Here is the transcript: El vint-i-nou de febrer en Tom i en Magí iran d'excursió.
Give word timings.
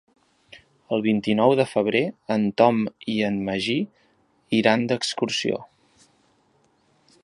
El 0.95 1.03
vint-i-nou 1.07 1.53
de 1.59 1.65
febrer 1.73 2.01
en 2.37 2.47
Tom 2.63 2.81
i 3.15 3.17
en 3.29 3.39
Magí 3.51 3.77
iran 4.63 4.89
d'excursió. 4.93 5.65